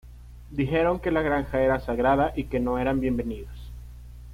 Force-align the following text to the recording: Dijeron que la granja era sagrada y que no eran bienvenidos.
Dijeron 0.49 0.99
que 0.99 1.11
la 1.11 1.21
granja 1.21 1.61
era 1.61 1.79
sagrada 1.79 2.33
y 2.35 2.45
que 2.45 2.59
no 2.59 2.79
eran 2.79 3.01
bienvenidos. 3.01 3.55